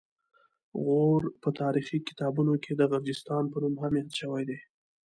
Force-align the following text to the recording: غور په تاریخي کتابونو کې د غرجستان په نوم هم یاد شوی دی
غور 0.83 1.21
په 1.41 1.49
تاریخي 1.61 1.97
کتابونو 2.09 2.53
کې 2.63 2.71
د 2.75 2.81
غرجستان 2.91 3.43
په 3.51 3.57
نوم 3.61 3.75
هم 3.81 3.93
یاد 3.99 4.09
شوی 4.19 4.43
دی 4.49 4.59